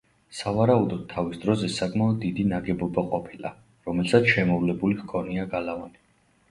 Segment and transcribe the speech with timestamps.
[0.35, 3.53] სავარაუდოდ, თავის დროზე საკმაოდ დიდი ნაგებობა ყოფილა,
[3.91, 6.07] რომელსაც შემოვლებული ჰქონია გალავანი.